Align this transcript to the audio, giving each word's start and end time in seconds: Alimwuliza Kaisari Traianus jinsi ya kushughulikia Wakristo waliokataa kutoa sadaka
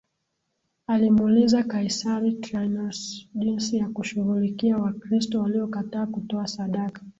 Alimwuliza 0.87 1.63
Kaisari 1.63 2.31
Traianus 2.31 3.27
jinsi 3.35 3.77
ya 3.77 3.89
kushughulikia 3.89 4.77
Wakristo 4.77 5.41
waliokataa 5.41 6.05
kutoa 6.05 6.47
sadaka 6.47 7.01